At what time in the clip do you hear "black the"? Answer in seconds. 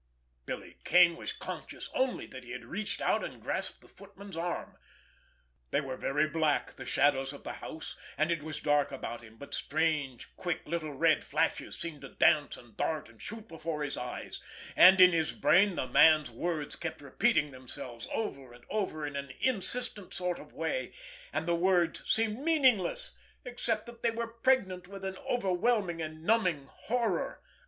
6.27-6.85